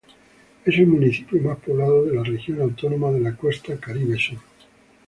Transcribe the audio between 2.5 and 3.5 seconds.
Autónoma de la